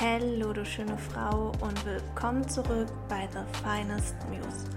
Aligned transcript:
Hallo, 0.00 0.52
du 0.52 0.64
schöne 0.64 0.96
Frau 0.96 1.50
und 1.60 1.84
willkommen 1.84 2.48
zurück 2.48 2.86
bei 3.08 3.28
The 3.32 3.40
Finest 3.64 4.14
Muse. 4.28 4.70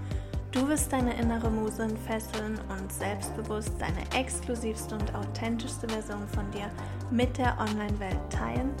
Du 0.50 0.66
wirst 0.66 0.92
deine 0.92 1.14
innere 1.14 1.48
Muse 1.48 1.84
entfesseln 1.84 2.58
und 2.68 2.92
selbstbewusst 2.92 3.70
deine 3.78 4.02
exklusivste 4.20 4.96
und 4.96 5.14
authentischste 5.14 5.88
Version 5.88 6.26
von 6.26 6.50
dir 6.50 6.68
mit 7.12 7.38
der 7.38 7.56
Online-Welt 7.60 8.18
teilen? 8.30 8.72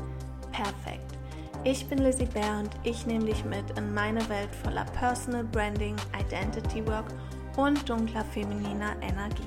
Perfekt. 0.50 1.16
Ich 1.62 1.88
bin 1.88 1.98
Lizzie 1.98 2.26
Bär 2.26 2.58
und 2.58 2.70
ich 2.82 3.06
nehme 3.06 3.26
dich 3.26 3.44
mit 3.44 3.78
in 3.78 3.94
meine 3.94 4.28
Welt 4.28 4.52
voller 4.64 4.86
Personal 4.98 5.44
Branding, 5.44 5.94
Identity 6.18 6.84
Work 6.88 7.06
und 7.56 7.88
dunkler 7.88 8.24
femininer 8.24 8.96
Energie. 9.00 9.46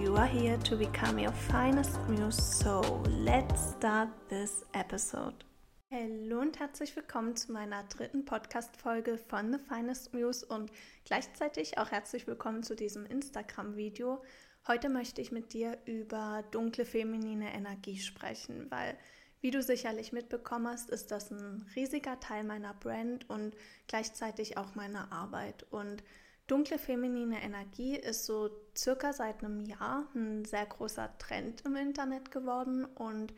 You 0.00 0.14
are 0.14 0.24
here 0.24 0.58
to 0.60 0.78
become 0.78 1.22
your 1.22 1.34
finest 1.52 1.98
muse, 2.08 2.40
so 2.40 3.02
let's 3.06 3.74
start 3.76 4.08
this 4.30 4.64
episode. 4.72 5.45
Hallo 5.88 6.40
und 6.40 6.58
herzlich 6.58 6.96
willkommen 6.96 7.36
zu 7.36 7.52
meiner 7.52 7.84
dritten 7.84 8.24
Podcast-Folge 8.24 9.18
von 9.18 9.52
The 9.52 9.58
Finest 9.60 10.12
Muse 10.12 10.44
und 10.44 10.72
gleichzeitig 11.04 11.78
auch 11.78 11.92
herzlich 11.92 12.26
willkommen 12.26 12.64
zu 12.64 12.74
diesem 12.74 13.06
Instagram-Video. 13.06 14.20
Heute 14.66 14.88
möchte 14.88 15.20
ich 15.20 15.30
mit 15.30 15.52
dir 15.52 15.78
über 15.84 16.42
dunkle 16.50 16.84
feminine 16.84 17.54
Energie 17.54 18.00
sprechen, 18.00 18.68
weil, 18.68 18.98
wie 19.40 19.52
du 19.52 19.62
sicherlich 19.62 20.10
mitbekommen 20.10 20.66
hast, 20.66 20.90
ist 20.90 21.12
das 21.12 21.30
ein 21.30 21.64
riesiger 21.76 22.18
Teil 22.18 22.42
meiner 22.42 22.74
Brand 22.74 23.30
und 23.30 23.54
gleichzeitig 23.86 24.58
auch 24.58 24.74
meiner 24.74 25.12
Arbeit. 25.12 25.66
Und 25.70 26.02
Dunkle 26.48 26.80
feminine 26.80 27.40
Energie 27.44 27.94
ist 27.94 28.26
so 28.26 28.50
circa 28.76 29.12
seit 29.12 29.44
einem 29.44 29.60
Jahr 29.60 30.08
ein 30.16 30.44
sehr 30.44 30.66
großer 30.66 31.16
Trend 31.18 31.60
im 31.64 31.76
Internet 31.76 32.32
geworden 32.32 32.86
und 32.86 33.32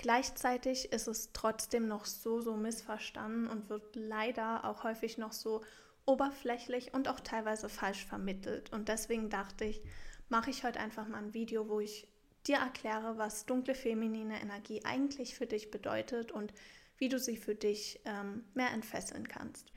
gleichzeitig 0.00 0.92
ist 0.92 1.08
es 1.08 1.32
trotzdem 1.32 1.86
noch 1.86 2.06
so, 2.06 2.40
so 2.40 2.56
missverstanden 2.56 3.46
und 3.46 3.68
wird 3.68 3.94
leider 3.94 4.64
auch 4.64 4.82
häufig 4.82 5.18
noch 5.18 5.32
so 5.32 5.62
oberflächlich 6.06 6.94
und 6.94 7.06
auch 7.06 7.20
teilweise 7.20 7.68
falsch 7.68 8.06
vermittelt. 8.06 8.72
Und 8.72 8.88
deswegen 8.88 9.28
dachte 9.28 9.66
ich, 9.66 9.82
mache 10.30 10.50
ich 10.50 10.64
heute 10.64 10.80
einfach 10.80 11.06
mal 11.06 11.18
ein 11.18 11.34
Video, 11.34 11.68
wo 11.68 11.80
ich 11.80 12.08
dir 12.46 12.56
erkläre, 12.56 13.18
was 13.18 13.44
dunkle 13.44 13.74
feminine 13.74 14.40
Energie 14.40 14.82
eigentlich 14.84 15.34
für 15.34 15.46
dich 15.46 15.70
bedeutet 15.70 16.32
und 16.32 16.54
wie 16.96 17.10
du 17.10 17.18
sie 17.18 17.36
für 17.36 17.54
dich 17.54 18.00
ähm, 18.06 18.44
mehr 18.54 18.70
entfesseln 18.70 19.28
kannst. 19.28 19.70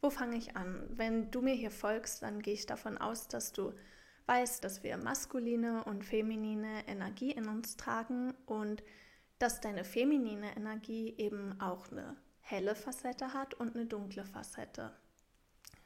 Wo 0.00 0.10
fange 0.10 0.36
ich 0.36 0.56
an? 0.56 0.84
Wenn 0.90 1.30
du 1.30 1.42
mir 1.42 1.54
hier 1.54 1.70
folgst, 1.70 2.22
dann 2.22 2.42
gehe 2.42 2.54
ich 2.54 2.66
davon 2.66 2.98
aus, 2.98 3.28
dass 3.28 3.52
du 3.52 3.72
weißt, 4.26 4.64
dass 4.64 4.82
wir 4.82 4.96
maskuline 4.96 5.84
und 5.84 6.04
feminine 6.04 6.88
Energie 6.88 7.30
in 7.30 7.48
uns 7.48 7.76
tragen 7.76 8.34
und 8.46 8.82
dass 9.40 9.60
deine 9.60 9.84
feminine 9.84 10.54
Energie 10.54 11.14
eben 11.16 11.60
auch 11.60 11.90
eine 11.90 12.16
helle 12.40 12.74
Facette 12.74 13.32
hat 13.32 13.54
und 13.54 13.74
eine 13.74 13.86
dunkle 13.86 14.24
Facette. 14.24 14.92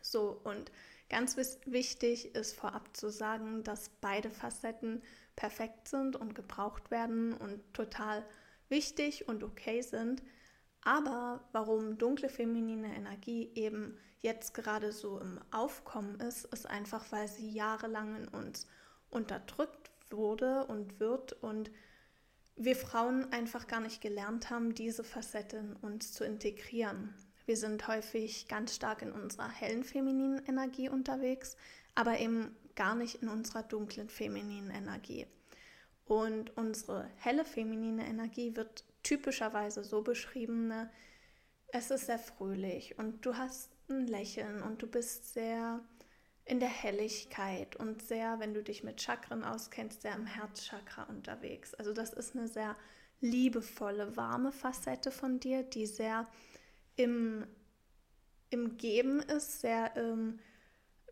So, 0.00 0.40
und 0.44 0.70
ganz 1.08 1.36
wichtig 1.36 2.34
ist 2.34 2.54
vorab 2.54 2.96
zu 2.96 3.10
sagen, 3.10 3.62
dass 3.62 3.90
beide 4.00 4.28
Facetten 4.28 5.02
perfekt 5.36 5.88
sind 5.88 6.16
und 6.16 6.34
gebraucht 6.34 6.90
werden 6.90 7.32
und 7.32 7.62
total 7.72 8.24
wichtig 8.68 9.28
und 9.28 9.44
okay 9.44 9.82
sind. 9.82 10.22
Aber 10.82 11.48
warum 11.52 11.96
dunkle 11.96 12.28
feminine 12.28 12.94
Energie 12.94 13.50
eben 13.54 13.96
jetzt 14.18 14.52
gerade 14.52 14.90
so 14.90 15.20
im 15.20 15.38
Aufkommen 15.52 16.18
ist, 16.18 16.44
ist 16.46 16.66
einfach, 16.66 17.04
weil 17.12 17.28
sie 17.28 17.50
jahrelang 17.50 18.16
in 18.16 18.28
uns 18.28 18.66
unterdrückt 19.10 19.90
wurde 20.10 20.66
und 20.66 20.98
wird 20.98 21.32
und 21.34 21.70
wir 22.56 22.76
Frauen 22.76 23.32
einfach 23.32 23.66
gar 23.66 23.80
nicht 23.80 24.00
gelernt 24.00 24.50
haben, 24.50 24.74
diese 24.74 25.04
Facette 25.04 25.56
in 25.56 25.76
uns 25.76 26.12
zu 26.12 26.24
integrieren. 26.24 27.14
Wir 27.46 27.56
sind 27.56 27.86
häufig 27.88 28.48
ganz 28.48 28.74
stark 28.74 29.02
in 29.02 29.12
unserer 29.12 29.50
hellen 29.50 29.84
femininen 29.84 30.44
Energie 30.46 30.88
unterwegs, 30.88 31.56
aber 31.94 32.18
eben 32.18 32.56
gar 32.74 32.94
nicht 32.94 33.22
in 33.22 33.28
unserer 33.28 33.62
dunklen 33.62 34.08
femininen 34.08 34.70
Energie. 34.70 35.26
Und 36.06 36.56
unsere 36.56 37.10
helle 37.16 37.44
feminine 37.44 38.06
Energie 38.06 38.56
wird 38.56 38.84
typischerweise 39.02 39.84
so 39.84 40.02
beschrieben, 40.02 40.68
ne, 40.68 40.90
es 41.68 41.90
ist 41.90 42.06
sehr 42.06 42.18
fröhlich 42.18 42.98
und 42.98 43.26
du 43.26 43.36
hast 43.36 43.70
ein 43.88 44.06
Lächeln 44.06 44.62
und 44.62 44.80
du 44.80 44.86
bist 44.86 45.32
sehr 45.34 45.80
in 46.46 46.60
der 46.60 46.68
Helligkeit 46.68 47.76
und 47.76 48.02
sehr, 48.02 48.38
wenn 48.38 48.52
du 48.52 48.62
dich 48.62 48.84
mit 48.84 49.00
Chakren 49.00 49.44
auskennst, 49.44 50.02
sehr 50.02 50.14
im 50.14 50.26
Herzchakra 50.26 51.04
unterwegs. 51.04 51.74
Also 51.74 51.92
das 51.92 52.12
ist 52.12 52.36
eine 52.36 52.48
sehr 52.48 52.76
liebevolle, 53.20 54.16
warme 54.16 54.52
Facette 54.52 55.10
von 55.10 55.40
dir, 55.40 55.62
die 55.62 55.86
sehr 55.86 56.26
im, 56.96 57.46
im 58.50 58.76
Geben 58.76 59.20
ist, 59.20 59.60
sehr 59.60 59.96
ähm, 59.96 60.38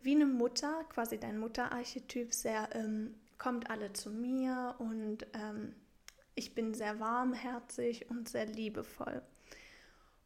wie 0.01 0.15
eine 0.15 0.27
Mutter, 0.27 0.83
quasi 0.89 1.17
dein 1.17 1.39
Mutterarchetyp, 1.39 2.33
sehr 2.33 2.69
ähm, 2.75 3.15
kommt 3.37 3.69
alle 3.69 3.91
zu 3.93 4.11
mir 4.11 4.75
und 4.77 5.25
ähm, 5.33 5.73
ich 6.35 6.53
bin 6.53 6.73
sehr 6.73 6.99
warmherzig 6.99 8.09
und 8.09 8.29
sehr 8.29 8.45
liebevoll. 8.45 9.21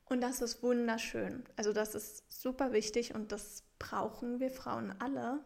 Und 0.09 0.21
das 0.21 0.41
ist 0.41 0.63
wunderschön. 0.63 1.43
Also 1.55 1.73
das 1.73 1.95
ist 1.95 2.31
super 2.31 2.71
wichtig 2.71 3.13
und 3.13 3.31
das 3.31 3.63
brauchen 3.77 4.39
wir 4.39 4.49
Frauen 4.49 4.93
alle. 4.99 5.43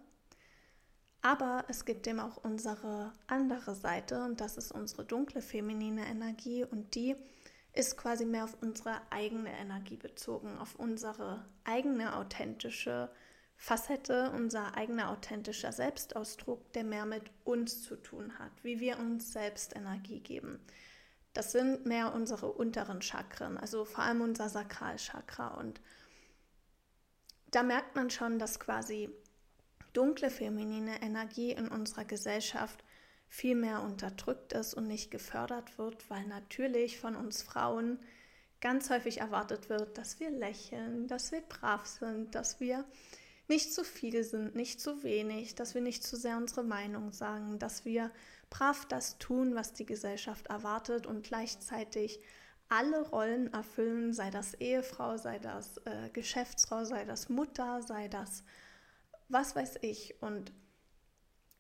Aber 1.21 1.65
es 1.67 1.85
gibt 1.85 2.07
eben 2.07 2.19
auch 2.19 2.37
unsere 2.37 3.13
andere 3.27 3.75
Seite 3.75 4.23
und 4.23 4.41
das 4.41 4.57
ist 4.57 4.71
unsere 4.71 5.05
dunkle 5.05 5.41
feminine 5.41 6.05
Energie 6.07 6.63
und 6.63 6.95
die 6.95 7.15
ist 7.73 7.95
quasi 7.97 8.25
mehr 8.25 8.43
auf 8.43 8.57
unsere 8.61 9.01
eigene 9.11 9.51
Energie 9.51 9.97
bezogen, 9.97 10.57
auf 10.57 10.75
unsere 10.75 11.45
eigene 11.63 12.15
authentische 12.15 13.09
Facette, 13.55 14.31
unser 14.31 14.75
eigener 14.75 15.11
authentischer 15.11 15.71
Selbstausdruck, 15.71 16.73
der 16.73 16.83
mehr 16.83 17.05
mit 17.05 17.29
uns 17.43 17.83
zu 17.83 17.95
tun 17.95 18.37
hat, 18.39 18.51
wie 18.63 18.79
wir 18.79 18.97
uns 18.97 19.31
selbst 19.31 19.75
Energie 19.75 20.19
geben. 20.19 20.59
Das 21.33 21.51
sind 21.51 21.85
mehr 21.85 22.13
unsere 22.13 22.51
unteren 22.51 23.01
Chakren, 23.01 23.57
also 23.57 23.85
vor 23.85 24.03
allem 24.03 24.21
unser 24.21 24.49
Sakralchakra. 24.49 25.49
Und 25.55 25.81
da 27.51 27.63
merkt 27.63 27.95
man 27.95 28.09
schon, 28.09 28.39
dass 28.39 28.59
quasi 28.59 29.09
dunkle 29.93 30.29
feminine 30.29 31.01
Energie 31.01 31.51
in 31.51 31.67
unserer 31.67 32.05
Gesellschaft 32.05 32.83
viel 33.27 33.55
mehr 33.55 33.81
unterdrückt 33.81 34.51
ist 34.53 34.73
und 34.73 34.87
nicht 34.87 35.09
gefördert 35.09 35.77
wird, 35.77 36.09
weil 36.09 36.27
natürlich 36.27 36.99
von 36.99 37.15
uns 37.15 37.41
Frauen 37.41 37.99
ganz 38.59 38.89
häufig 38.89 39.19
erwartet 39.19 39.69
wird, 39.69 39.97
dass 39.97 40.19
wir 40.19 40.29
lächeln, 40.29 41.07
dass 41.07 41.31
wir 41.31 41.41
brav 41.41 41.85
sind, 41.85 42.35
dass 42.35 42.59
wir 42.59 42.85
nicht 43.47 43.73
zu 43.73 43.83
viel 43.83 44.23
sind, 44.23 44.55
nicht 44.55 44.79
zu 44.79 45.03
wenig, 45.03 45.55
dass 45.55 45.73
wir 45.75 45.81
nicht 45.81 46.03
zu 46.03 46.15
sehr 46.15 46.37
unsere 46.37 46.63
Meinung 46.63 47.11
sagen, 47.11 47.57
dass 47.57 47.85
wir 47.85 48.11
brav 48.51 48.85
das 48.85 49.17
tun, 49.17 49.55
was 49.55 49.73
die 49.73 49.87
Gesellschaft 49.87 50.47
erwartet 50.47 51.07
und 51.07 51.23
gleichzeitig 51.23 52.19
alle 52.69 53.01
Rollen 53.09 53.51
erfüllen, 53.51 54.13
sei 54.13 54.29
das 54.29 54.53
Ehefrau, 54.53 55.17
sei 55.17 55.39
das 55.39 55.77
äh, 55.85 56.09
Geschäftsfrau, 56.13 56.85
sei 56.85 57.03
das 57.05 57.27
Mutter, 57.29 57.81
sei 57.81 58.07
das 58.07 58.43
was 59.31 59.55
weiß 59.55 59.79
ich. 59.81 60.21
Und 60.21 60.51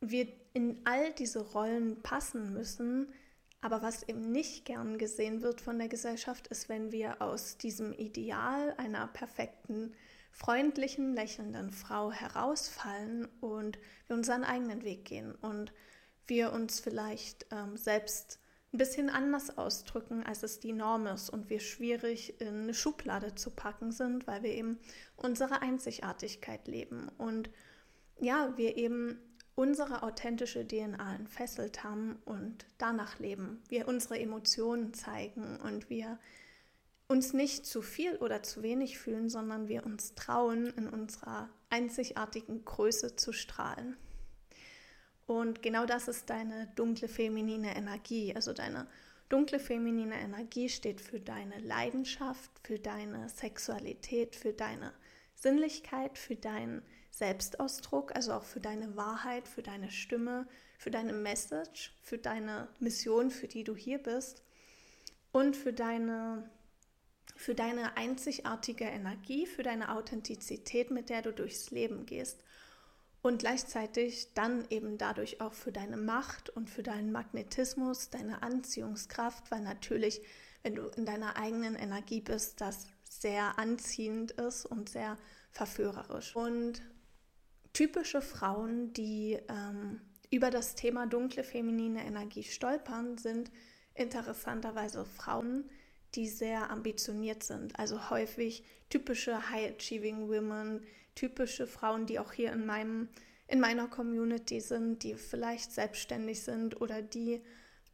wir 0.01 0.27
in 0.53 0.81
all 0.83 1.13
diese 1.13 1.39
Rollen 1.39 2.01
passen 2.01 2.53
müssen, 2.53 3.13
aber 3.61 3.81
was 3.81 4.03
eben 4.03 4.31
nicht 4.31 4.65
gern 4.65 4.97
gesehen 4.97 5.41
wird 5.41 5.61
von 5.61 5.77
der 5.77 5.87
Gesellschaft, 5.87 6.47
ist, 6.47 6.67
wenn 6.67 6.91
wir 6.91 7.21
aus 7.21 7.57
diesem 7.57 7.93
Ideal 7.93 8.73
einer 8.77 9.07
perfekten 9.07 9.93
freundlichen, 10.31 11.13
lächelnden 11.13 11.71
Frau 11.71 12.11
herausfallen 12.11 13.27
und 13.39 13.77
wir 14.07 14.15
unseren 14.15 14.43
eigenen 14.43 14.83
Weg 14.83 15.05
gehen 15.05 15.35
und 15.35 15.73
wir 16.31 16.53
uns 16.53 16.79
vielleicht 16.79 17.45
ähm, 17.51 17.75
selbst 17.75 18.39
ein 18.71 18.77
bisschen 18.77 19.09
anders 19.09 19.57
ausdrücken, 19.57 20.23
als 20.23 20.43
es 20.43 20.61
die 20.61 20.71
Norm 20.71 21.05
ist 21.07 21.29
und 21.29 21.49
wir 21.49 21.59
schwierig 21.59 22.39
in 22.39 22.61
eine 22.61 22.73
Schublade 22.73 23.35
zu 23.35 23.49
packen 23.49 23.91
sind, 23.91 24.27
weil 24.27 24.41
wir 24.41 24.53
eben 24.53 24.79
unsere 25.17 25.61
Einzigartigkeit 25.61 26.69
leben 26.69 27.09
und 27.17 27.49
ja, 28.21 28.53
wir 28.55 28.77
eben 28.77 29.19
unsere 29.55 30.03
authentische 30.03 30.65
DNA 30.65 31.15
entfesselt 31.15 31.83
haben 31.83 32.21
und 32.23 32.65
danach 32.77 33.19
leben. 33.19 33.61
Wir 33.67 33.89
unsere 33.89 34.17
Emotionen 34.17 34.93
zeigen 34.93 35.57
und 35.57 35.89
wir 35.89 36.17
uns 37.09 37.33
nicht 37.33 37.65
zu 37.65 37.81
viel 37.81 38.15
oder 38.15 38.41
zu 38.41 38.63
wenig 38.63 38.97
fühlen, 38.97 39.27
sondern 39.27 39.67
wir 39.67 39.85
uns 39.85 40.15
trauen, 40.15 40.67
in 40.77 40.87
unserer 40.87 41.49
einzigartigen 41.69 42.63
Größe 42.63 43.17
zu 43.17 43.33
strahlen. 43.33 43.97
Und 45.31 45.61
genau 45.61 45.85
das 45.85 46.09
ist 46.09 46.29
deine 46.29 46.67
dunkle 46.75 47.07
feminine 47.07 47.73
Energie. 47.77 48.35
Also 48.35 48.51
deine 48.51 48.85
dunkle 49.29 49.59
feminine 49.59 50.19
Energie 50.19 50.67
steht 50.67 50.99
für 50.99 51.21
deine 51.21 51.57
Leidenschaft, 51.59 52.51
für 52.65 52.77
deine 52.77 53.29
Sexualität, 53.29 54.35
für 54.35 54.51
deine 54.51 54.91
Sinnlichkeit, 55.35 56.17
für 56.17 56.35
deinen 56.35 56.81
Selbstausdruck, 57.11 58.13
also 58.13 58.33
auch 58.33 58.43
für 58.43 58.59
deine 58.59 58.97
Wahrheit, 58.97 59.47
für 59.47 59.61
deine 59.63 59.89
Stimme, 59.89 60.49
für 60.77 60.91
deine 60.91 61.13
Message, 61.13 61.93
für 62.01 62.17
deine 62.17 62.67
Mission, 62.81 63.31
für 63.31 63.47
die 63.47 63.63
du 63.63 63.73
hier 63.73 63.99
bist 63.99 64.43
und 65.31 65.55
für 65.55 65.71
deine 65.71 66.49
für 67.37 67.55
deine 67.55 67.95
einzigartige 67.95 68.83
Energie, 68.83 69.45
für 69.45 69.63
deine 69.63 69.95
Authentizität, 69.95 70.91
mit 70.91 71.09
der 71.09 71.21
du 71.21 71.31
durchs 71.31 71.71
Leben 71.71 72.05
gehst 72.05 72.43
und 73.21 73.39
gleichzeitig 73.39 74.33
dann 74.33 74.65
eben 74.69 74.97
dadurch 74.97 75.41
auch 75.41 75.53
für 75.53 75.71
deine 75.71 75.97
Macht 75.97 76.49
und 76.49 76.69
für 76.69 76.83
deinen 76.83 77.11
Magnetismus, 77.11 78.09
deine 78.09 78.41
Anziehungskraft, 78.41 79.51
weil 79.51 79.61
natürlich, 79.61 80.21
wenn 80.63 80.75
du 80.75 80.87
in 80.95 81.05
deiner 81.05 81.37
eigenen 81.37 81.75
Energie 81.75 82.21
bist, 82.21 82.61
das 82.61 82.87
sehr 83.03 83.59
anziehend 83.59 84.31
ist 84.31 84.65
und 84.65 84.89
sehr 84.89 85.17
verführerisch. 85.51 86.35
Und 86.35 86.81
typische 87.73 88.21
Frauen, 88.21 88.93
die 88.93 89.37
ähm, 89.49 90.01
über 90.31 90.49
das 90.49 90.75
Thema 90.75 91.05
dunkle 91.05 91.43
feminine 91.43 92.05
Energie 92.05 92.43
stolpern, 92.43 93.17
sind 93.17 93.51
interessanterweise 93.93 95.05
Frauen, 95.05 95.69
die 96.15 96.27
sehr 96.27 96.71
ambitioniert 96.71 97.43
sind. 97.43 97.77
Also 97.77 98.09
häufig 98.09 98.63
typische 98.89 99.49
High-Achieving 99.49 100.29
Women, 100.29 100.85
typische 101.21 101.67
Frauen, 101.67 102.07
die 102.07 102.17
auch 102.17 102.31
hier 102.31 102.51
in 102.51 102.65
meinem 102.65 103.09
in 103.47 103.59
meiner 103.59 103.87
Community 103.87 104.61
sind, 104.61 105.03
die 105.03 105.15
vielleicht 105.15 105.73
selbstständig 105.73 106.41
sind 106.41 106.79
oder 106.79 107.01
die 107.01 107.41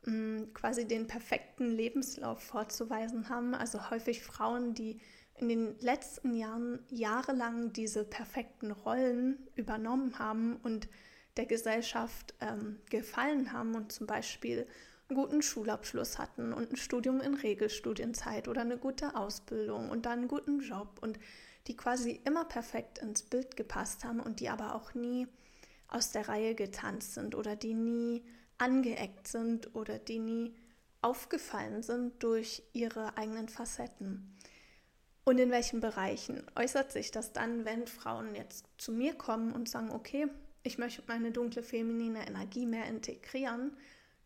mh, 0.03 0.11
mm, 0.11 0.53
quasi 0.53 0.87
den 0.87 1.07
perfekten 1.07 1.71
Lebenslauf 1.71 2.41
vorzuweisen 2.43 3.27
haben. 3.27 3.55
Also 3.55 3.89
häufig 3.89 4.21
Frauen, 4.21 4.75
die 4.75 5.01
in 5.35 5.49
den 5.49 5.79
letzten 5.79 6.35
Jahren 6.35 6.79
jahrelang 6.89 7.73
diese 7.73 8.03
perfekten 8.03 8.71
Rollen 8.71 9.47
übernommen 9.55 10.19
haben 10.19 10.57
und 10.57 10.87
der 11.37 11.47
Gesellschaft 11.47 12.35
ähm, 12.39 12.79
gefallen 12.89 13.51
haben 13.51 13.75
und 13.75 13.91
zum 13.91 14.05
Beispiel 14.05 14.67
einen 15.09 15.19
guten 15.19 15.41
Schulabschluss 15.41 16.19
hatten 16.19 16.53
und 16.53 16.71
ein 16.71 16.77
Studium 16.77 17.19
in 17.19 17.33
Regelstudienzeit 17.33 18.47
oder 18.47 18.61
eine 18.61 18.77
gute 18.77 19.15
Ausbildung 19.15 19.89
und 19.89 20.05
dann 20.05 20.19
einen 20.19 20.27
guten 20.27 20.59
Job 20.59 20.99
und 21.01 21.17
die 21.67 21.75
quasi 21.75 22.21
immer 22.25 22.45
perfekt 22.45 22.99
ins 22.99 23.23
Bild 23.23 23.57
gepasst 23.57 24.03
haben 24.03 24.19
und 24.19 24.39
die 24.39 24.49
aber 24.49 24.75
auch 24.75 24.93
nie 24.93 25.27
aus 25.87 26.11
der 26.11 26.27
Reihe 26.27 26.55
getanzt 26.55 27.13
sind 27.13 27.35
oder 27.35 27.55
die 27.55 27.73
nie 27.73 28.23
angeeckt 28.57 29.27
sind 29.27 29.75
oder 29.75 29.99
die 29.99 30.19
nie 30.19 30.55
aufgefallen 31.01 31.83
sind 31.83 32.23
durch 32.23 32.63
ihre 32.73 33.17
eigenen 33.17 33.49
Facetten. 33.49 34.35
Und 35.23 35.39
in 35.39 35.51
welchen 35.51 35.81
Bereichen 35.81 36.43
äußert 36.55 36.91
sich 36.91 37.11
das 37.11 37.33
dann, 37.33 37.65
wenn 37.65 37.85
Frauen 37.85 38.33
jetzt 38.33 38.65
zu 38.77 38.91
mir 38.91 39.13
kommen 39.13 39.51
und 39.51 39.69
sagen, 39.69 39.91
okay, 39.91 40.27
ich 40.63 40.77
möchte 40.77 41.03
meine 41.07 41.31
dunkle 41.31 41.63
feminine 41.63 42.25
Energie 42.25 42.65
mehr 42.65 42.85
integrieren, 42.85 43.75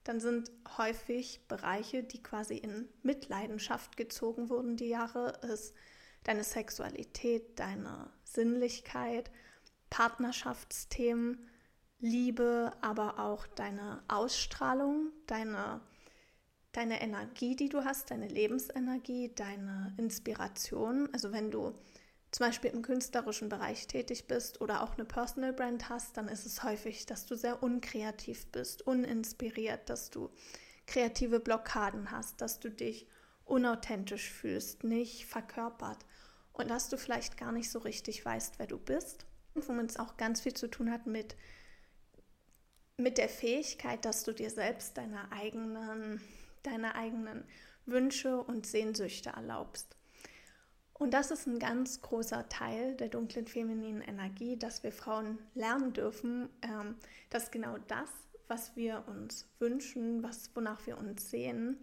dann 0.03 0.19
sind 0.19 0.51
häufig 0.77 1.41
Bereiche, 1.47 2.03
die 2.03 2.21
quasi 2.21 2.57
in 2.57 2.87
Mitleidenschaft 3.03 3.97
gezogen 3.97 4.49
wurden 4.49 4.77
die 4.77 4.89
Jahre, 4.89 5.39
ist 5.41 5.75
deine 6.23 6.43
Sexualität, 6.43 7.59
deine 7.59 8.09
Sinnlichkeit, 8.23 9.31
Partnerschaftsthemen, 9.89 11.47
Liebe, 11.99 12.71
aber 12.81 13.19
auch 13.19 13.45
deine 13.45 14.03
Ausstrahlung, 14.07 15.11
deine, 15.27 15.81
deine 16.71 17.01
Energie, 17.01 17.55
die 17.55 17.69
du 17.69 17.83
hast, 17.83 18.09
deine 18.09 18.27
Lebensenergie, 18.27 19.31
deine 19.35 19.93
Inspiration. 19.97 21.09
Also 21.13 21.31
wenn 21.31 21.51
du 21.51 21.75
zum 22.31 22.47
Beispiel 22.47 22.71
im 22.71 22.81
künstlerischen 22.81 23.49
Bereich 23.49 23.87
tätig 23.87 24.27
bist 24.27 24.61
oder 24.61 24.81
auch 24.81 24.93
eine 24.93 25.05
Personal 25.05 25.53
Brand 25.53 25.89
hast, 25.89 26.17
dann 26.17 26.27
ist 26.27 26.45
es 26.45 26.63
häufig, 26.63 27.05
dass 27.05 27.25
du 27.25 27.35
sehr 27.35 27.61
unkreativ 27.61 28.47
bist, 28.47 28.87
uninspiriert, 28.87 29.89
dass 29.89 30.09
du 30.09 30.29
kreative 30.87 31.39
Blockaden 31.39 32.09
hast, 32.09 32.41
dass 32.41 32.59
du 32.59 32.69
dich 32.69 33.07
unauthentisch 33.51 34.31
fühlst, 34.31 34.85
nicht 34.85 35.25
verkörpert 35.25 36.05
und 36.53 36.69
dass 36.69 36.87
du 36.87 36.97
vielleicht 36.97 37.37
gar 37.37 37.51
nicht 37.51 37.69
so 37.69 37.79
richtig 37.79 38.25
weißt, 38.25 38.57
wer 38.59 38.67
du 38.67 38.77
bist. 38.77 39.25
Womit 39.53 39.91
es 39.91 39.99
auch 39.99 40.15
ganz 40.15 40.39
viel 40.39 40.53
zu 40.53 40.69
tun 40.69 40.89
hat 40.89 41.05
mit, 41.05 41.35
mit 42.95 43.17
der 43.17 43.27
Fähigkeit, 43.27 44.05
dass 44.05 44.23
du 44.23 44.31
dir 44.31 44.49
selbst 44.49 44.97
deine 44.97 45.29
eigenen, 45.33 46.21
deine 46.63 46.95
eigenen 46.95 47.43
Wünsche 47.85 48.37
und 48.41 48.65
Sehnsüchte 48.65 49.31
erlaubst. 49.31 49.97
Und 50.93 51.13
das 51.13 51.31
ist 51.31 51.47
ein 51.47 51.59
ganz 51.59 51.99
großer 51.99 52.47
Teil 52.47 52.95
der 52.95 53.09
dunklen 53.09 53.47
femininen 53.47 54.01
Energie, 54.01 54.57
dass 54.57 54.83
wir 54.83 54.93
Frauen 54.93 55.39
lernen 55.55 55.91
dürfen, 55.91 56.47
ähm, 56.61 56.95
dass 57.29 57.51
genau 57.51 57.77
das, 57.89 58.09
was 58.47 58.77
wir 58.77 59.03
uns 59.07 59.49
wünschen, 59.59 60.23
was, 60.23 60.55
wonach 60.55 60.85
wir 60.85 60.97
uns 60.97 61.29
sehen, 61.29 61.77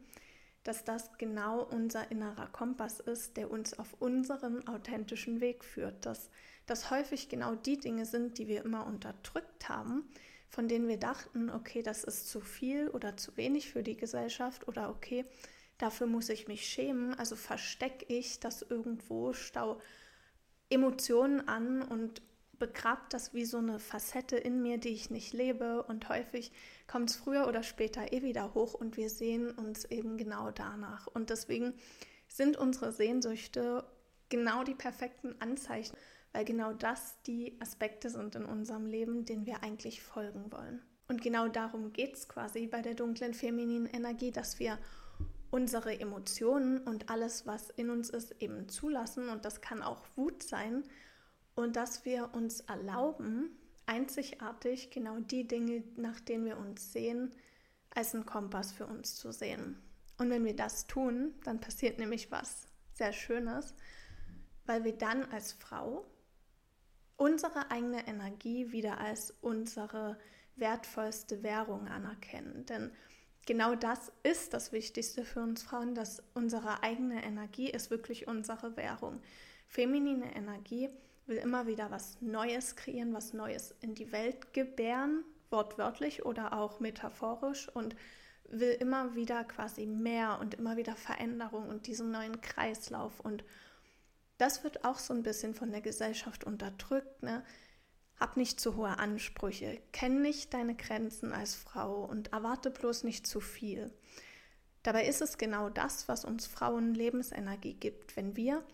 dass 0.68 0.84
das 0.84 1.16
genau 1.18 1.62
unser 1.62 2.10
innerer 2.10 2.46
Kompass 2.46 3.00
ist, 3.00 3.36
der 3.36 3.50
uns 3.50 3.78
auf 3.78 3.94
unserem 3.98 4.66
authentischen 4.68 5.40
Weg 5.40 5.64
führt. 5.64 6.06
Dass 6.06 6.30
das 6.66 6.90
häufig 6.90 7.28
genau 7.28 7.54
die 7.54 7.78
Dinge 7.78 8.04
sind, 8.04 8.38
die 8.38 8.46
wir 8.46 8.64
immer 8.64 8.86
unterdrückt 8.86 9.68
haben, 9.68 10.08
von 10.48 10.68
denen 10.68 10.86
wir 10.86 10.98
dachten, 10.98 11.50
okay, 11.50 11.82
das 11.82 12.04
ist 12.04 12.28
zu 12.28 12.40
viel 12.40 12.88
oder 12.88 13.16
zu 13.16 13.36
wenig 13.36 13.70
für 13.72 13.82
die 13.82 13.96
Gesellschaft 13.96 14.68
oder 14.68 14.90
okay, 14.90 15.24
Dafür 15.78 16.08
muss 16.08 16.28
ich 16.28 16.48
mich 16.48 16.66
schämen, 16.66 17.14
also 17.14 17.36
verstecke 17.36 18.04
ich 18.12 18.40
das 18.40 18.62
irgendwo, 18.62 19.32
stau 19.32 19.80
Emotionen 20.70 21.46
an 21.46 21.82
und 21.82 22.20
begrab 22.58 23.08
das 23.10 23.32
wie 23.32 23.44
so 23.44 23.58
eine 23.58 23.78
Facette 23.78 24.36
in 24.36 24.60
mir, 24.60 24.78
die 24.78 24.88
ich 24.88 25.08
nicht 25.10 25.32
lebe. 25.32 25.84
Und 25.84 26.08
häufig 26.08 26.50
kommt 26.88 27.10
es 27.10 27.16
früher 27.16 27.46
oder 27.46 27.62
später 27.62 28.12
eh 28.12 28.22
wieder 28.22 28.54
hoch 28.54 28.74
und 28.74 28.96
wir 28.96 29.10
sehen 29.10 29.50
uns 29.52 29.84
eben 29.84 30.16
genau 30.16 30.50
danach. 30.50 31.06
Und 31.06 31.30
deswegen 31.30 31.74
sind 32.26 32.56
unsere 32.56 32.92
Sehnsüchte 32.92 33.84
genau 34.28 34.64
die 34.64 34.74
perfekten 34.74 35.40
Anzeichen, 35.40 35.96
weil 36.32 36.44
genau 36.44 36.72
das 36.72 37.22
die 37.22 37.56
Aspekte 37.60 38.10
sind 38.10 38.34
in 38.34 38.44
unserem 38.44 38.86
Leben, 38.86 39.24
denen 39.24 39.46
wir 39.46 39.62
eigentlich 39.62 40.02
folgen 40.02 40.50
wollen. 40.50 40.82
Und 41.08 41.22
genau 41.22 41.48
darum 41.48 41.92
geht 41.92 42.14
es 42.14 42.28
quasi 42.28 42.66
bei 42.66 42.82
der 42.82 42.94
dunklen 42.94 43.32
femininen 43.32 43.86
Energie, 43.86 44.30
dass 44.30 44.58
wir 44.58 44.78
unsere 45.50 45.98
Emotionen 45.98 46.78
und 46.78 47.08
alles, 47.08 47.46
was 47.46 47.70
in 47.70 47.88
uns 47.88 48.10
ist, 48.10 48.42
eben 48.42 48.68
zulassen. 48.68 49.30
Und 49.30 49.44
das 49.44 49.62
kann 49.62 49.82
auch 49.82 50.04
Wut 50.16 50.42
sein. 50.42 50.84
Und 51.54 51.76
dass 51.76 52.04
wir 52.04 52.34
uns 52.34 52.60
erlauben, 52.60 53.57
einzigartig 53.88 54.90
genau 54.90 55.18
die 55.18 55.46
Dinge, 55.48 55.82
nach 55.96 56.20
denen 56.20 56.44
wir 56.44 56.58
uns 56.58 56.92
sehen, 56.92 57.32
als 57.90 58.14
einen 58.14 58.26
Kompass 58.26 58.72
für 58.72 58.86
uns 58.86 59.16
zu 59.16 59.32
sehen. 59.32 59.82
Und 60.18 60.30
wenn 60.30 60.44
wir 60.44 60.54
das 60.54 60.86
tun, 60.86 61.34
dann 61.44 61.60
passiert 61.60 61.98
nämlich 61.98 62.30
was 62.30 62.66
sehr 62.92 63.12
Schönes, 63.12 63.74
weil 64.66 64.84
wir 64.84 64.96
dann 64.96 65.24
als 65.26 65.52
Frau 65.52 66.04
unsere 67.16 67.70
eigene 67.70 68.06
Energie 68.06 68.72
wieder 68.72 68.98
als 68.98 69.30
unsere 69.40 70.18
wertvollste 70.56 71.42
Währung 71.42 71.88
anerkennen. 71.88 72.66
Denn 72.66 72.92
genau 73.46 73.74
das 73.74 74.12
ist 74.22 74.52
das 74.52 74.72
Wichtigste 74.72 75.24
für 75.24 75.40
uns 75.40 75.62
Frauen, 75.62 75.94
dass 75.94 76.22
unsere 76.34 76.82
eigene 76.82 77.24
Energie 77.24 77.70
ist 77.70 77.90
wirklich 77.90 78.28
unsere 78.28 78.76
Währung. 78.76 79.20
Feminine 79.66 80.34
Energie 80.34 80.90
will 81.28 81.36
immer 81.36 81.66
wieder 81.66 81.90
was 81.90 82.20
Neues 82.20 82.74
kreieren, 82.74 83.14
was 83.14 83.32
Neues 83.32 83.74
in 83.80 83.94
die 83.94 84.10
Welt 84.12 84.52
gebären, 84.52 85.24
wortwörtlich 85.50 86.24
oder 86.24 86.54
auch 86.54 86.80
metaphorisch 86.80 87.68
und 87.68 87.94
will 88.48 88.70
immer 88.80 89.14
wieder 89.14 89.44
quasi 89.44 89.86
mehr 89.86 90.38
und 90.40 90.54
immer 90.54 90.76
wieder 90.76 90.96
Veränderung 90.96 91.68
und 91.68 91.86
diesen 91.86 92.10
neuen 92.10 92.40
Kreislauf. 92.40 93.20
Und 93.20 93.44
das 94.38 94.64
wird 94.64 94.84
auch 94.84 94.98
so 94.98 95.12
ein 95.12 95.22
bisschen 95.22 95.54
von 95.54 95.70
der 95.70 95.82
Gesellschaft 95.82 96.44
unterdrückt. 96.44 97.22
Ne? 97.22 97.44
Hab 98.18 98.36
nicht 98.36 98.58
zu 98.58 98.76
hohe 98.76 98.98
Ansprüche, 98.98 99.80
kenn 99.92 100.22
nicht 100.22 100.54
deine 100.54 100.74
Grenzen 100.74 101.32
als 101.32 101.54
Frau 101.54 102.04
und 102.04 102.32
erwarte 102.32 102.70
bloß 102.70 103.04
nicht 103.04 103.26
zu 103.26 103.40
viel. 103.40 103.92
Dabei 104.82 105.06
ist 105.06 105.20
es 105.20 105.38
genau 105.38 105.68
das, 105.68 106.08
was 106.08 106.24
uns 106.24 106.46
Frauen 106.46 106.94
Lebensenergie 106.94 107.74
gibt, 107.74 108.16
wenn 108.16 108.36
wir 108.36 108.64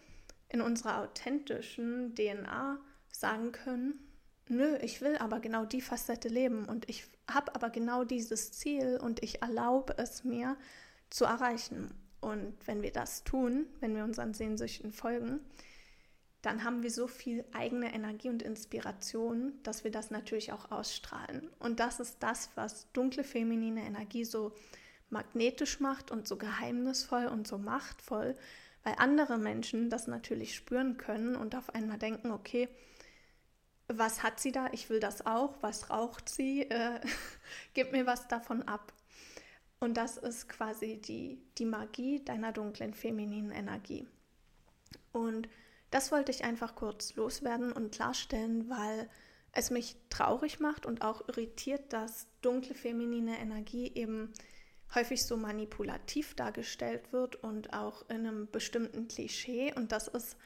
in 0.55 0.61
unserer 0.61 1.03
authentischen 1.03 2.15
DNA 2.15 2.79
sagen 3.11 3.51
können, 3.51 3.99
nö, 4.49 4.77
ich 4.77 5.01
will 5.01 5.17
aber 5.17 5.41
genau 5.41 5.65
die 5.65 5.81
Facette 5.81 6.29
leben 6.29 6.67
und 6.67 6.89
ich 6.89 7.07
habe 7.29 7.53
aber 7.57 7.71
genau 7.71 8.05
dieses 8.05 8.53
Ziel 8.53 9.01
und 9.03 9.21
ich 9.25 9.43
erlaube 9.43 9.99
es 9.99 10.23
mir 10.23 10.57
zu 11.11 11.25
erreichen. 11.25 11.93
Und 12.21 12.55
wenn 12.67 12.83
wir 12.83 12.93
das 12.93 13.25
tun, 13.25 13.67
wenn 13.81 13.97
wir 13.97 14.05
unseren 14.05 14.33
Sehnsüchten 14.33 14.93
folgen, 14.93 15.41
dann 16.41 16.63
haben 16.63 16.85
wir 16.85 16.91
so 16.93 17.09
viel 17.09 17.45
eigene 17.53 17.93
Energie 17.93 18.29
und 18.29 18.41
Inspiration, 18.41 19.55
dass 19.65 19.83
wir 19.83 19.91
das 19.91 20.13
natürlich 20.13 20.53
auch 20.53 20.71
ausstrahlen. 20.71 21.51
Und 21.59 21.81
das 21.81 21.99
ist 21.99 22.19
das, 22.23 22.51
was 22.55 22.93
dunkle 22.93 23.25
feminine 23.25 23.83
Energie 23.83 24.25
so 24.25 24.53
magnetisch 25.11 25.81
macht 25.81 26.13
und 26.13 26.29
so 26.29 26.37
geheimnisvoll 26.37 27.27
und 27.27 27.49
so 27.49 27.59
machtvoll, 27.59 28.37
weil 28.85 28.95
andere 28.99 29.39
Menschen 29.39 29.91
das 29.91 30.07
natürlich 30.07 30.55
spüren 30.55 30.97
können 30.97 31.35
und 31.35 31.57
auf 31.57 31.75
einmal 31.75 31.99
denken, 31.99 32.31
okay, 32.31 32.69
was 33.89 34.23
hat 34.23 34.41
sie 34.41 34.53
da? 34.53 34.69
Ich 34.73 34.89
will 34.89 35.01
das 35.01 35.27
auch. 35.27 35.57
Was 35.63 35.91
raucht 35.91 36.29
sie? 36.29 36.63
Äh, 36.71 37.01
gib 37.75 37.93
mir 37.93 38.07
was 38.07 38.29
davon 38.29 38.63
ab. 38.63 38.93
Und 39.81 39.97
das 39.97 40.17
ist 40.17 40.49
quasi 40.49 41.01
die, 41.01 41.43
die 41.59 41.67
Magie 41.67 42.25
deiner 42.25 42.53
dunklen 42.53 42.95
femininen 42.95 43.51
Energie. 43.51 44.07
Und 45.13 45.49
das 45.91 46.11
wollte 46.11 46.33
ich 46.33 46.45
einfach 46.45 46.75
kurz 46.75 47.15
loswerden 47.17 47.73
und 47.73 47.93
klarstellen, 47.93 48.69
weil 48.71 49.09
es 49.53 49.71
mich 49.71 49.97
traurig 50.11 50.59
macht 50.59 50.87
und 50.87 51.03
auch 51.03 51.29
irritiert, 51.29 51.93
dass 51.93 52.27
dunkle 52.41 52.75
feminine 52.75 53.39
Energie 53.39 53.93
eben 53.95 54.33
häufig 54.95 55.25
so 55.25 55.37
manipulativ 55.37 56.35
dargestellt 56.35 57.13
wird 57.13 57.37
und 57.37 57.73
auch 57.73 58.09
in 58.09 58.27
einem 58.27 58.51
bestimmten 58.51 59.09
Klischee. 59.09 59.73
Und 59.75 59.93
das 59.93 60.09
ist 60.09 60.37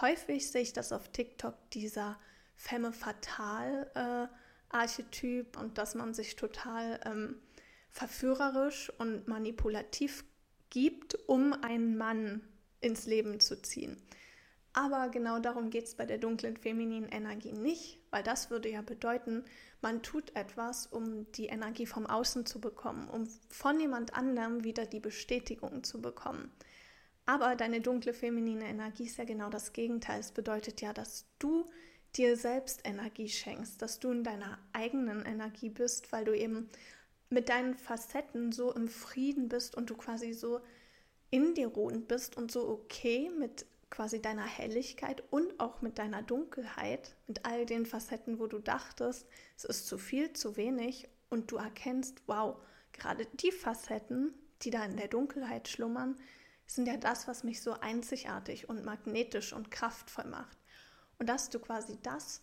häufig, 0.00 0.50
sehe 0.50 0.62
ich 0.62 0.72
das 0.72 0.92
auf 0.92 1.08
TikTok, 1.08 1.54
dieser 1.70 2.18
Femme 2.56 2.92
Fatale 2.92 3.90
äh, 3.94 4.74
Archetyp 4.74 5.56
und 5.58 5.78
dass 5.78 5.94
man 5.94 6.14
sich 6.14 6.36
total 6.36 7.00
ähm, 7.04 7.36
verführerisch 7.90 8.92
und 8.98 9.26
manipulativ 9.28 10.24
gibt, 10.70 11.18
um 11.26 11.52
einen 11.52 11.96
Mann 11.96 12.42
ins 12.80 13.06
Leben 13.06 13.40
zu 13.40 13.60
ziehen. 13.60 13.96
Aber 14.78 15.08
genau 15.08 15.40
darum 15.40 15.70
geht 15.70 15.86
es 15.86 15.96
bei 15.96 16.06
der 16.06 16.18
dunklen 16.18 16.56
femininen 16.56 17.08
Energie 17.08 17.50
nicht, 17.50 17.98
weil 18.12 18.22
das 18.22 18.48
würde 18.48 18.70
ja 18.70 18.80
bedeuten, 18.80 19.42
man 19.80 20.04
tut 20.04 20.36
etwas, 20.36 20.86
um 20.86 21.26
die 21.32 21.46
Energie 21.46 21.84
vom 21.84 22.06
Außen 22.06 22.46
zu 22.46 22.60
bekommen, 22.60 23.08
um 23.08 23.26
von 23.48 23.80
jemand 23.80 24.14
anderem 24.14 24.62
wieder 24.62 24.86
die 24.86 25.00
Bestätigung 25.00 25.82
zu 25.82 26.00
bekommen. 26.00 26.52
Aber 27.26 27.56
deine 27.56 27.80
dunkle 27.80 28.14
feminine 28.14 28.66
Energie 28.66 29.06
ist 29.06 29.18
ja 29.18 29.24
genau 29.24 29.50
das 29.50 29.72
Gegenteil. 29.72 30.20
Es 30.20 30.30
bedeutet 30.30 30.80
ja, 30.80 30.92
dass 30.92 31.26
du 31.40 31.68
dir 32.14 32.36
selbst 32.36 32.82
Energie 32.84 33.28
schenkst, 33.28 33.82
dass 33.82 33.98
du 33.98 34.12
in 34.12 34.22
deiner 34.22 34.60
eigenen 34.72 35.26
Energie 35.26 35.70
bist, 35.70 36.12
weil 36.12 36.24
du 36.24 36.38
eben 36.38 36.68
mit 37.30 37.48
deinen 37.48 37.74
Facetten 37.74 38.52
so 38.52 38.72
im 38.72 38.86
Frieden 38.86 39.48
bist 39.48 39.74
und 39.74 39.90
du 39.90 39.96
quasi 39.96 40.34
so 40.34 40.60
in 41.30 41.54
dir 41.54 41.66
ruhend 41.66 42.06
bist 42.06 42.36
und 42.36 42.52
so 42.52 42.68
okay 42.68 43.28
mit 43.36 43.66
quasi 43.90 44.20
deiner 44.20 44.46
Helligkeit 44.46 45.22
und 45.30 45.58
auch 45.60 45.80
mit 45.80 45.98
deiner 45.98 46.22
Dunkelheit, 46.22 47.16
mit 47.26 47.44
all 47.44 47.66
den 47.66 47.86
Facetten, 47.86 48.38
wo 48.38 48.46
du 48.46 48.58
dachtest, 48.58 49.26
es 49.56 49.64
ist 49.64 49.86
zu 49.86 49.98
viel, 49.98 50.32
zu 50.32 50.56
wenig 50.56 51.08
und 51.30 51.50
du 51.50 51.56
erkennst, 51.56 52.22
wow, 52.26 52.56
gerade 52.92 53.26
die 53.26 53.52
Facetten, 53.52 54.34
die 54.62 54.70
da 54.70 54.84
in 54.84 54.96
der 54.96 55.08
Dunkelheit 55.08 55.68
schlummern, 55.68 56.16
sind 56.66 56.86
ja 56.86 56.96
das, 56.96 57.26
was 57.26 57.44
mich 57.44 57.62
so 57.62 57.72
einzigartig 57.72 58.68
und 58.68 58.84
magnetisch 58.84 59.52
und 59.52 59.70
kraftvoll 59.70 60.26
macht. 60.26 60.58
Und 61.18 61.28
dass 61.28 61.48
du 61.48 61.58
quasi 61.58 61.98
das 62.02 62.42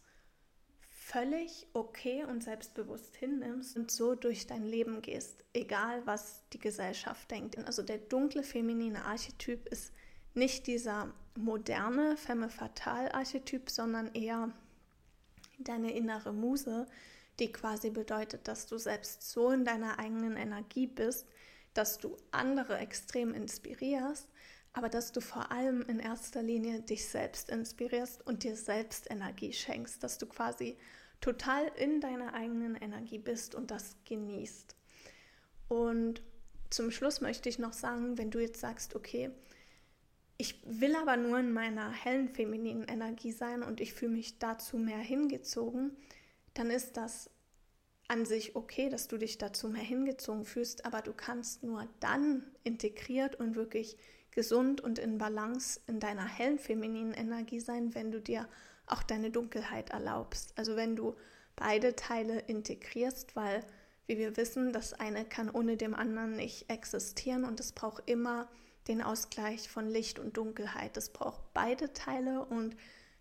völlig 0.90 1.68
okay 1.74 2.26
und 2.26 2.44
selbstbewusst 2.44 3.16
hinnimmst 3.16 3.78
und 3.78 3.92
so 3.92 4.16
durch 4.16 4.48
dein 4.48 4.66
Leben 4.66 5.04
gehst, 5.04 5.44
egal 5.54 6.06
was 6.08 6.42
die 6.52 6.60
Gesellschaft 6.60 7.30
denkt. 7.30 7.58
Also 7.60 7.84
der 7.84 8.00
dunkle 8.00 8.42
feminine 8.42 9.06
Archetyp 9.06 9.68
ist 9.68 9.94
nicht 10.36 10.68
dieser 10.68 11.12
moderne 11.36 12.18
Femme 12.18 12.50
Fatale 12.50 13.14
Archetyp, 13.14 13.70
sondern 13.70 14.14
eher 14.14 14.52
deine 15.60 15.92
innere 15.94 16.34
Muse, 16.34 16.88
die 17.40 17.52
quasi 17.52 17.90
bedeutet, 17.90 18.48
dass 18.48 18.66
du 18.68 18.78
selbst 18.78 19.30
so 19.30 19.52
in 19.52 19.66
deiner 19.66 20.00
eigenen 20.00 20.38
Energie 20.38 20.88
bist, 20.88 21.28
dass 21.74 21.98
du 21.98 22.16
andere 22.32 22.78
extrem 22.78 23.34
inspirierst, 23.34 24.30
aber 24.74 24.90
dass 24.90 25.12
du 25.12 25.22
vor 25.22 25.52
allem 25.52 25.82
in 25.84 26.00
erster 26.00 26.42
Linie 26.42 26.82
dich 26.82 27.08
selbst 27.08 27.50
inspirierst 27.50 28.26
und 28.26 28.44
dir 28.44 28.56
selbst 28.56 29.10
Energie 29.10 29.54
schenkst, 29.54 30.04
dass 30.04 30.18
du 30.18 30.26
quasi 30.26 30.78
total 31.22 31.68
in 31.78 32.02
deiner 32.02 32.34
eigenen 32.34 32.76
Energie 32.76 33.20
bist 33.20 33.56
und 33.56 33.72
das 33.72 33.96
genießt. 34.06 34.76
Und 35.68 36.22
zum 36.70 36.92
Schluss 36.92 37.22
möchte 37.22 37.50
ich 37.50 37.60
noch 37.60 37.74
sagen, 37.74 38.18
wenn 38.18 38.32
du 38.32 38.40
jetzt 38.40 38.60
sagst, 38.60 38.96
okay, 38.96 39.32
ich 40.38 40.62
will 40.66 40.96
aber 40.96 41.18
nur 41.18 41.40
in 41.40 41.54
meiner 41.54 41.92
hellen 41.92 42.30
femininen 42.30 42.88
Energie 42.88 43.32
sein 43.32 43.64
und 43.64 43.80
ich 43.80 43.94
fühle 43.94 44.12
mich 44.12 44.38
dazu 44.38 44.78
mehr 44.78 44.98
hingezogen, 44.98 45.96
dann 46.54 46.70
ist 46.70 46.98
das 46.98 47.30
an 48.08 48.26
sich 48.26 48.56
okay, 48.56 48.90
dass 48.90 49.08
du 49.08 49.18
dich 49.18 49.38
dazu 49.38 49.70
mehr 49.70 49.82
hingezogen 49.82 50.46
fühlst, 50.46 50.86
aber 50.86 51.02
du 51.02 51.14
kannst 51.14 51.64
nur 51.64 51.88
dann 52.00 52.44
integriert 52.64 53.36
und 53.36 53.56
wirklich 53.56 53.98
gesund 54.32 54.82
und 54.82 55.00
in 55.00 55.18
Balance 55.18 55.80
in 55.88 56.00
deiner 56.00 56.26
hellen 56.28 56.60
femininen 56.60 57.14
Energie 57.14 57.60
sein, 57.60 57.96
wenn 57.96 58.12
du 58.12 58.22
dir 58.22 58.48
auch 58.86 59.02
deine 59.02 59.32
Dunkelheit 59.32 59.90
erlaubst. 59.90 60.54
Also 60.58 60.76
wenn 60.76 60.96
du 60.96 61.16
beide 61.56 61.96
Teile 61.96 62.40
integrierst, 62.40 63.36
weil, 63.36 63.66
wie 64.06 64.18
wir 64.18 64.38
wissen, 64.38 64.74
das 64.74 64.94
eine 64.94 65.26
kann 65.26 65.50
ohne 65.50 65.78
dem 65.78 65.96
anderen 65.96 66.36
nicht 66.36 66.70
existieren 66.70 67.46
und 67.46 67.60
es 67.60 67.72
braucht 67.72 68.04
immer 68.08 68.50
den 68.88 69.02
Ausgleich 69.02 69.70
von 69.70 69.90
Licht 69.90 70.20
und 70.20 70.38
Dunkelheit. 70.38 70.96
Es 70.98 71.10
braucht 71.10 71.42
beide 71.54 71.94
Teile 71.94 72.46
und 72.46 72.76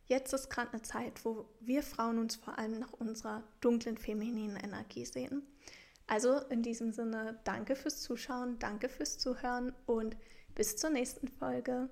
jetzt 0.06 0.33
ist 0.33 0.50
gerade 0.50 0.73
eine 0.73 0.83
Zeit, 0.83 1.25
wo 1.25 1.47
wir 1.61 1.83
Frauen 1.83 2.18
uns 2.18 2.37
vor 2.37 2.59
allem 2.59 2.78
nach 2.78 2.92
unserer 2.92 3.42
dunklen 3.61 3.97
femininen 3.97 4.56
Energie 4.56 5.04
sehen. 5.04 5.42
Also 6.06 6.38
in 6.50 6.62
diesem 6.62 6.92
Sinne, 6.92 7.40
danke 7.44 7.76
fürs 7.76 8.02
Zuschauen, 8.02 8.59
danke 8.59 8.88
fürs 8.88 9.18
Zuhören 9.18 9.73
und 9.87 10.16
bis 10.54 10.76
zur 10.76 10.90
nächsten 10.90 11.28
Folge. 11.28 11.83